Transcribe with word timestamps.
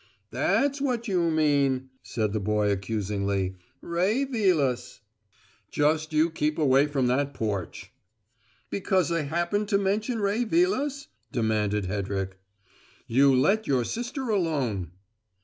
"That's 0.31 0.81
what 0.81 1.07
you 1.07 1.29
mean," 1.29 1.91
said 2.01 2.33
the 2.33 2.39
boy 2.39 2.71
accusingly. 2.71 3.57
"Ray 3.81 4.23
Vilas!" 4.23 4.99
"Just 5.69 6.11
you 6.11 6.31
keep 6.31 6.57
away 6.57 6.87
from 6.87 7.05
that 7.05 7.35
porch." 7.35 7.91
"Because 8.71 9.11
I 9.11 9.21
happened 9.21 9.67
to 9.67 9.77
mention 9.77 10.19
Ray 10.19 10.43
Vilas?" 10.43 11.05
demanded 11.31 11.85
Hedrick. 11.85 12.39
"You 13.05 13.35
let 13.35 13.67
your 13.67 13.83
sister 13.85 14.29
alone." 14.29 14.89